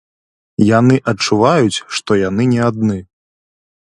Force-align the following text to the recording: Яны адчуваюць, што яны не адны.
Яны 0.79 0.95
адчуваюць, 1.11 1.83
што 1.97 2.11
яны 2.21 2.43
не 2.53 2.61
адны. 2.71 2.99